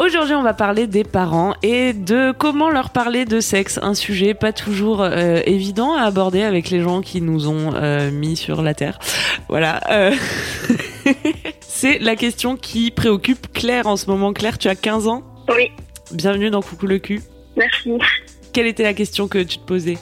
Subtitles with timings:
[0.00, 3.78] Aujourd'hui, on va parler des parents et de comment leur parler de sexe.
[3.82, 8.10] Un sujet pas toujours euh, évident à aborder avec les gens qui nous ont euh,
[8.10, 8.98] mis sur la terre.
[9.50, 9.82] Voilà.
[9.90, 10.12] euh,
[11.60, 14.32] C'est la question qui préoccupe Claire en ce moment.
[14.32, 15.22] Claire, tu as 15 ans?
[15.54, 15.70] Oui,
[16.12, 17.20] Bienvenue dans Coucou le cul.
[17.56, 17.92] merci.
[18.54, 19.98] Quelle était la question que tu te posais?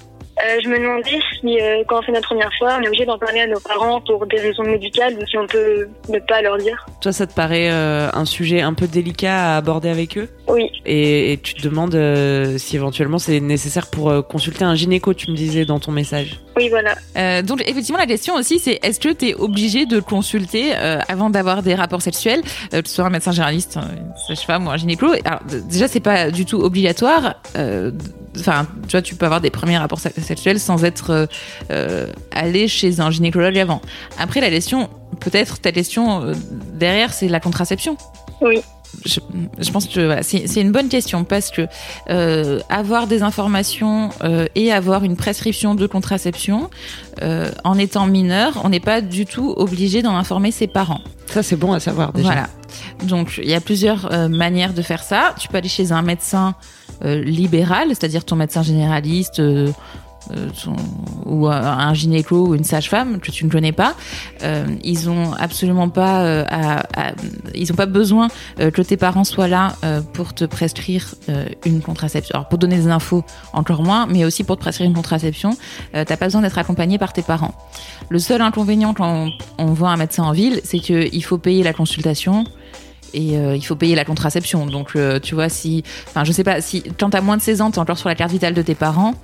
[0.46, 3.04] Euh, je me demandais si, euh, quand on fait notre première fois, on est obligé
[3.04, 6.40] d'en parler à nos parents pour des raisons médicales ou si on peut ne pas
[6.40, 6.86] leur dire.
[7.00, 10.28] Toi, ça te paraît euh, un sujet un peu délicat à aborder avec eux?
[10.48, 14.74] Oui, et, et tu te demandes euh, si éventuellement c'est nécessaire pour euh, consulter un
[14.74, 16.40] gynéco, tu me disais dans ton message.
[16.56, 16.96] oui, voilà.
[17.16, 20.98] Euh, donc effectivement la question aussi c'est est-ce que tu es obligé de consulter euh,
[21.06, 22.40] avant d'avoir des rapports sexuels?
[22.74, 23.80] Euh, que tu sois un médecin généraliste, euh,
[24.26, 25.40] sage-femme ou un gynéco Alors
[25.70, 27.36] déjà c'est pas du tout obligatoire.
[27.56, 27.92] euh,
[28.40, 31.28] Enfin tu vois tu peux avoir des premiers rapports se- sexuels sans être
[32.32, 33.80] allé chez un gynécologue avant.
[34.18, 34.88] Après la question
[35.20, 36.32] peut-être ta question euh,
[36.78, 37.96] derrière c'est la contraception.
[38.40, 38.60] Oui.
[39.04, 39.20] Je,
[39.58, 41.66] je pense que voilà, c'est c'est une bonne question parce que
[42.08, 46.70] euh, avoir des informations euh, et avoir une prescription de contraception
[47.20, 51.02] euh, en étant mineur, on n'est pas du tout obligé d'en informer ses parents.
[51.26, 52.28] Ça, c'est bon à savoir déjà.
[52.28, 52.46] Voilà.
[53.04, 55.34] Donc il y a plusieurs euh, manières de faire ça.
[55.38, 56.54] Tu peux aller chez un médecin
[57.04, 59.42] euh, libéral, c'est-à-dire ton médecin généraliste.
[60.32, 60.48] Euh,
[61.24, 63.94] ou un- gynéco ou une sage-femme que tu ne connais pas,
[64.42, 66.44] euh, ils ont absolument pas, euh,
[67.54, 68.28] ils ont pas besoin
[68.58, 69.74] que tes parents soient là
[70.12, 71.14] pour te prescrire
[71.64, 72.34] une contraception.
[72.34, 75.56] Alors pour donner des infos encore moins, mais aussi pour te prescrire une contraception,
[75.92, 77.54] t'as pas besoin d'être accompagné par tes parents.
[78.08, 79.28] Le seul inconvénient quand
[79.58, 82.44] on, voit un médecin en ville, c'est qu'il faut payer la consultation
[83.14, 84.66] et il faut payer la contraception.
[84.66, 87.70] Donc tu vois si, enfin je sais pas si quand t'as moins de 16 ans,
[87.70, 89.14] t'es encore sur la carte vitale de tes parents.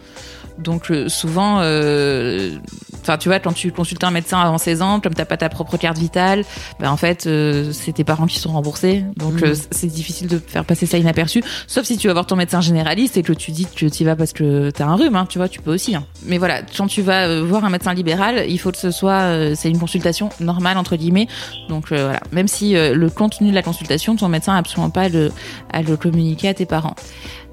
[0.59, 2.57] Donc euh, souvent, euh,
[3.03, 5.49] enfin tu vois, quand tu consultes un médecin avant 16 ans, comme t'as pas ta
[5.49, 6.45] propre carte vitale,
[6.79, 9.05] ben en fait euh, c'est tes parents qui sont remboursés.
[9.17, 9.45] Donc Mhm.
[9.45, 11.43] euh, c'est difficile de faire passer ça inaperçu.
[11.67, 14.05] Sauf si tu vas voir ton médecin généraliste et que tu dis que tu y
[14.05, 15.97] vas parce que t'as un rhume, hein, tu vois, tu peux aussi.
[15.97, 16.05] hein.
[16.25, 19.23] Mais voilà, quand tu vas euh, voir un médecin libéral, il faut que ce soit,
[19.23, 21.27] euh, c'est une consultation normale entre guillemets.
[21.69, 24.91] Donc euh, voilà, même si euh, le contenu de la consultation, ton médecin a absolument
[24.91, 25.33] pas le,
[25.73, 26.95] à le communiquer à tes parents.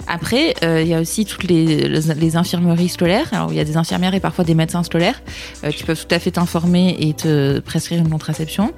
[0.08, 3.28] Après, euh, il y a aussi toutes les, les, infirmeries scolaires.
[3.32, 5.22] Alors, il y a des infirmières et parfois des médecins scolaires
[5.64, 8.74] euh, qui peuvent tout à fait t'informer et te prescrire une contraception.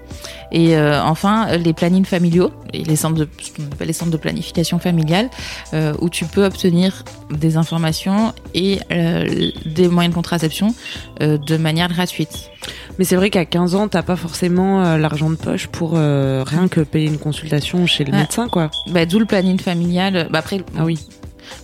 [0.54, 4.12] Et euh, enfin, les plannings familiaux, et les centres de, ce qu'on appelle les centres
[4.12, 5.30] de planification familiale,
[5.74, 10.76] euh, où tu peux obtenir des informations et euh, des moyens de contraception
[11.20, 12.52] de manière gratuite.
[13.00, 16.44] Mais c'est vrai qu'à 15 ans, t'as pas forcément euh, l'argent de poche pour euh,
[16.46, 18.20] rien que payer une consultation chez le Ouais.
[18.20, 18.70] médecin, quoi.
[18.88, 20.28] Bah, D'où le planning familial.
[20.32, 21.00] Bah, après, Ah oui.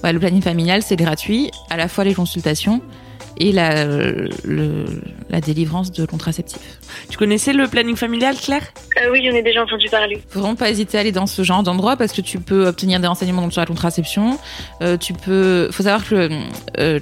[0.03, 2.81] Le planning familial, c'est gratuit, à la fois les consultations
[3.39, 4.85] et la, le-
[5.29, 6.79] la délivrance de contraceptifs.
[7.09, 8.63] Tu connaissais le planning familial, Claire?
[9.01, 10.21] Euh, oui, j'en ai déjà entendu parler.
[10.29, 12.99] Faut vraiment pas hésiter à aller dans ce genre d'endroit parce que tu peux obtenir
[12.99, 14.37] des renseignements donc, sur la contraception.
[14.81, 16.29] Euh, tu peux, faut savoir que euh,
[16.79, 16.99] euh,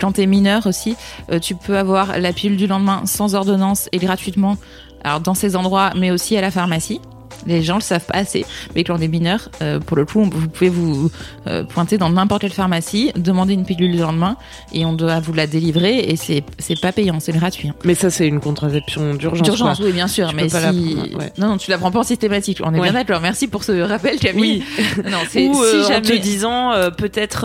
[0.00, 0.96] quand t'es mineur aussi,
[1.30, 4.56] euh, tu peux avoir la pilule du lendemain sans ordonnance et gratuitement.
[5.04, 7.00] Alors dans ces endroits, mais aussi à la pharmacie.
[7.46, 10.20] Les gens le savent pas assez, mais quand on est mineur, euh, pour le coup,
[10.20, 11.10] on- vous pouvez vous
[11.46, 14.36] euh, pointer dans n'importe quelle pharmacie, demander une pilule le lendemain,
[14.72, 17.68] et on doit vous la délivrer, et c'est c'est pas payant, c'est gratuit.
[17.68, 17.74] hein.
[17.84, 19.42] Mais ça, c'est une contraception d'urgence.
[19.42, 20.96] D'urgence, oui, bien sûr, Tu mais la si...
[21.18, 21.32] ouais.
[21.38, 22.60] Non, non, tu la prends pas en systématique.
[22.64, 22.90] On est Ouais.
[22.90, 23.20] bien d'accord.
[23.20, 24.62] Merci pour ce rappel, Camille.
[25.10, 26.00] non, c'est Ou si euh, en jamais.
[26.02, 27.40] te disant peut-être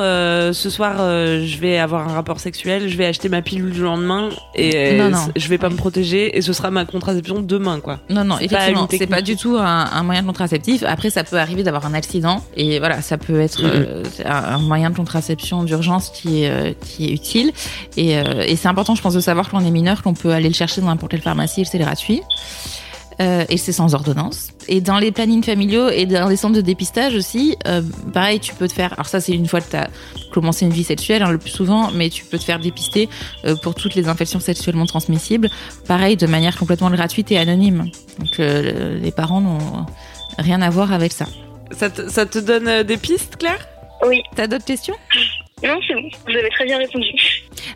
[0.53, 4.29] ce soir je vais avoir un rapport sexuel, je vais acheter ma pilule du lendemain
[4.55, 5.17] et Non, non.
[5.35, 7.99] je vais pas me protéger et ce sera ma contraception demain quoi.
[8.09, 10.83] Non, non, effectivement, c'est pas du tout un, un moyen de contraceptif.
[10.83, 14.59] Après, ça peut arriver d'avoir un accident et voilà, ça peut être euh, un, un
[14.59, 17.51] moyen de contraception d'urgence qui est euh, qui est utile.
[17.97, 20.31] Et, euh, et c'est important, je pense, de savoir quand on est mineur qu'on peut
[20.31, 22.21] aller le chercher dans n'importe quelle pharmacie, c'est gratuit.
[23.21, 24.49] Euh, et c'est sans ordonnance.
[24.67, 27.81] Et dans les plannings familiaux et dans les centres de dépistage aussi, euh,
[28.13, 28.93] pareil, tu peux te faire.
[28.93, 29.89] Alors ça, c'est une fois que tu as
[30.31, 33.09] commencé une vie sexuelle hein, le plus souvent, mais tu peux te faire dépister
[33.45, 35.49] euh, pour toutes les infections sexuellement transmissibles,
[35.87, 37.89] pareil, de manière complètement gratuite et anonyme.
[38.19, 39.85] Donc euh, les parents n'ont
[40.37, 41.25] rien à voir avec ça.
[41.71, 43.67] Ça te, ça te donne des pistes, Claire?
[44.07, 44.21] Oui.
[44.35, 44.95] T'as d'autres questions?
[45.63, 46.09] Non, c'est bon.
[46.27, 47.07] Vous avez très bien répondu.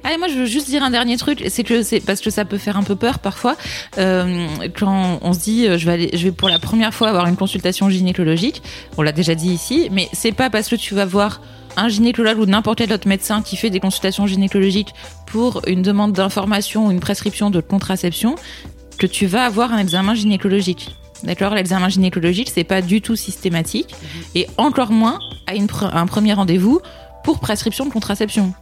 [0.03, 2.29] Ah, et moi, je veux juste dire un dernier truc, c'est que c'est parce que
[2.29, 3.55] ça peut faire un peu peur parfois
[3.97, 4.47] euh,
[4.77, 7.27] quand on se dit euh, je vais aller, je vais pour la première fois avoir
[7.27, 8.61] une consultation gynécologique.
[8.97, 11.41] On l'a déjà dit ici, mais c'est pas parce que tu vas voir
[11.75, 14.93] un gynécologue ou n'importe quel autre médecin qui fait des consultations gynécologiques
[15.25, 18.35] pour une demande d'information ou une prescription de contraception
[18.97, 20.95] que tu vas avoir un examen gynécologique.
[21.23, 21.55] D'accord?
[21.55, 23.95] L'examen gynécologique, c'est pas du tout systématique
[24.35, 26.81] et encore moins à une pre- un premier rendez-vous
[27.23, 28.53] pour prescription de contraception.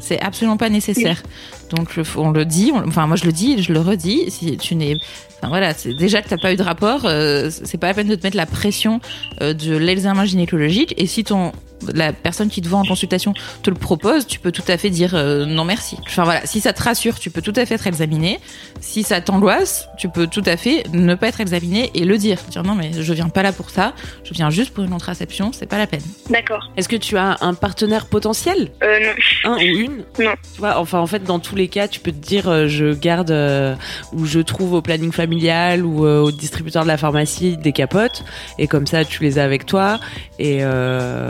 [0.00, 1.22] C'est absolument pas nécessaire.
[1.70, 4.30] Donc le- on le dit, on- enfin moi je le dis, je le redis.
[4.30, 4.96] Si tu n'es,
[5.38, 8.08] enfin voilà, c'est déjà que t'as pas eu de rapport, euh, c'est pas la peine
[8.08, 9.00] de te mettre la pression
[9.40, 10.94] euh, de l'examen gynécologique.
[10.96, 11.52] Et si ton
[11.92, 14.88] la personne qui te voit en consultation te le propose, tu peux tout à fait
[14.88, 15.98] dire euh, non merci.
[16.06, 18.40] Enfin voilà, si ça te rassure, tu peux tout à fait être examiné.
[18.80, 22.38] Si ça t'angoisse, tu peux tout à fait ne pas être examiné et le dire.
[22.50, 23.92] Dire non mais je viens pas là pour ça,
[24.24, 26.00] je viens juste pour une contraception, c'est pas la peine.
[26.30, 26.70] D'accord.
[26.78, 28.70] Est-ce que tu as un partenaire potentiel?
[28.82, 28.98] Euh,
[29.44, 29.50] non.
[29.52, 29.96] Un ou une?
[30.18, 30.32] Non.
[30.54, 32.94] Tu vois, enfin, en fait, dans tous les cas, tu peux te dire, euh, je
[32.94, 33.74] garde euh,
[34.12, 38.24] ou je trouve au planning familial ou euh, au distributeur de la pharmacie des capotes,
[38.58, 39.98] et comme ça, tu les as avec toi,
[40.38, 40.60] et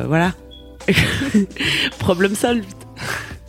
[0.06, 0.32] voilà.
[1.98, 2.64] Problème solved.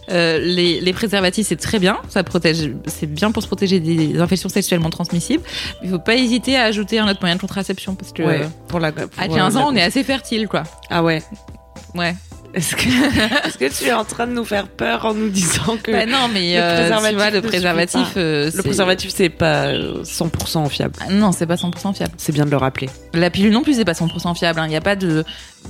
[0.09, 4.19] Euh, les, les préservatifs, c'est très bien, ça protège, c'est bien pour se protéger des
[4.21, 5.43] infections sexuellement transmississibles.
[5.83, 8.79] Il faut pas hésiter à ajouter un autre moyen de contraception parce que euh, pour
[8.79, 8.89] la.
[8.89, 10.63] à pour, 15 euh, ans, la- on est assez fertile, quoi.
[10.89, 11.21] Ah ouais.
[11.93, 12.15] Ouais.
[12.53, 12.75] Est-ce
[13.57, 16.27] que, tu es en train de nous faire peur en nous disant que Bah non,
[16.33, 20.03] mais le euh, préservatif tu vois, le préservatif, euh, le c'est- préservatif c'est pas euh,
[20.03, 22.13] 100% fiable Ah, Non, c'est pas 100% fiable.
[22.17, 22.89] C'est bien de le rappeler.
[23.13, 24.59] La pilule non plus, c'est pas 100% fiable.
[24.59, 24.65] hein.
[24.67, 25.23] Il y a pas de.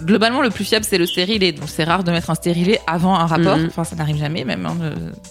[0.04, 1.52] Globalement, le plus fiable, c'est le stérilet.
[1.52, 3.58] Donc, c'est rare de mettre un stérilet avant un rapport.
[3.58, 3.68] Mhm.
[3.68, 4.66] Enfin, ça n'arrive jamais, même.
[4.66, 4.76] hein,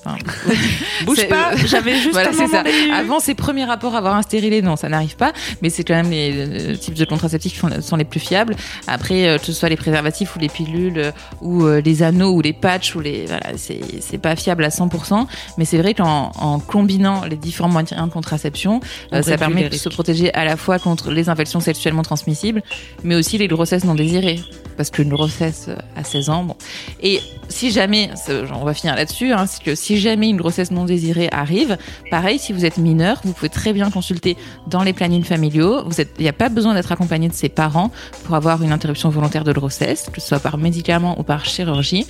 [0.05, 0.17] enfin,
[1.05, 2.63] Bouge pas, j'avais juste voilà, c'est ça.
[2.95, 5.33] Avant ses premiers rapports, avoir un stérilet, non, ça n'arrive pas.
[5.63, 6.33] Mais c'est quand même les
[6.73, 8.57] euh, types de contraceptifs qui sont, sont les plus fiables.
[8.87, 11.11] Après, euh, que ce soit les préservatifs ou les pilules euh,
[11.41, 15.27] ou euh, les anneaux ou les patchs ou les voilà, c'est pas fiable à 100%.
[15.59, 18.81] Mais c'est vrai qu'en en combinant les différents moyens de contraception,
[19.13, 22.63] On euh, ça permet de se protéger à la fois contre les infections sexuellement transmissibles,
[23.05, 24.41] mais aussi les grossesses non désirées.
[24.77, 26.57] Parce qu'une grossesse euh, à 16 ans, bon.
[27.03, 28.11] Et si jamais,
[28.53, 31.79] on va finir là-dessus, hein, c'est que si jamais une grossesse non désirée arrive,
[32.11, 34.37] pareil, si vous êtes mineur, vous pouvez très bien consulter
[34.67, 35.85] dans les plannings familiaux.
[36.19, 37.91] Il n'y a pas besoin d'être accompagné de ses parents
[38.25, 42.07] pour avoir une interruption volontaire de grossesse, que ce soit par médicament ou par chirurgie.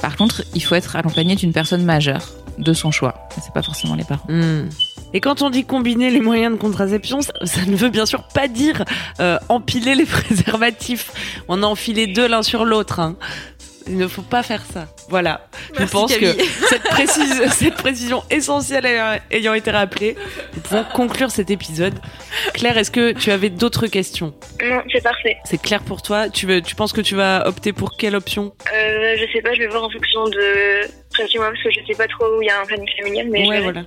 [0.00, 3.28] Par contre, il faut être accompagné d'une personne majeure de son choix.
[3.42, 4.26] C'est pas forcément les parents.
[4.28, 4.68] Hmm.
[5.14, 8.24] Et quand on dit combiner les moyens de contraception, ça, ça ne veut bien sûr
[8.34, 8.84] pas dire
[9.20, 11.10] euh, empiler les préservatifs.
[11.48, 13.00] On a enfilé deux l'un sur l'autre.
[13.00, 13.16] hein.
[13.88, 14.88] Il ne faut pas faire ça.
[15.08, 15.46] Voilà.
[15.74, 16.36] Je Merci, pense Camille.
[16.36, 20.16] que cette, précise, cette précision essentielle ayant, ayant été rappelée,
[20.54, 21.94] nous pouvons conclure cet épisode.
[22.52, 24.34] Claire, est-ce que tu avais d'autres questions?
[24.60, 25.36] Non, c'est parfait.
[25.44, 26.28] C'est clair pour toi?
[26.28, 28.52] Tu, veux, tu penses que tu vas opter pour quelle option?
[28.74, 30.80] Euh, je sais pas, je vais voir en fonction de
[31.16, 33.48] parce que je sais pas trop où il y a un planning familial, mais je
[33.48, 33.82] Ouais, voilà.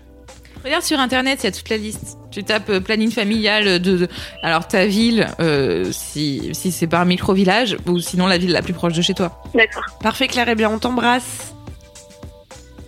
[0.64, 2.18] Regarde sur internet, il y a toute la liste.
[2.32, 4.08] Tu tapes euh, planning familial de, de-
[4.44, 8.74] alors ta ville, euh, si, si c'est un micro-village, ou sinon la ville la plus
[8.74, 9.42] proche de chez toi.
[9.56, 9.84] D'accord.
[10.02, 10.50] Parfait, Claire.
[10.50, 11.54] Eh bien, on t'embrasse.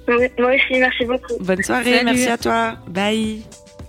[0.07, 1.37] Oui, Moi aussi, merci beaucoup.
[1.39, 1.93] Bonne soirée.
[1.99, 2.05] Salut.
[2.05, 2.75] Merci à toi.
[2.87, 3.41] Bye.